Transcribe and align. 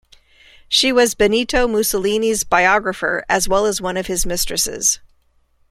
She 0.67 0.91
was 0.91 1.13
Benito 1.13 1.67
Mussolini's 1.67 2.43
biographer 2.43 3.23
as 3.29 3.47
well 3.47 3.67
as 3.67 3.79
one 3.81 3.97
of 3.97 4.07
his 4.07 4.25
mistresses. 4.25 4.99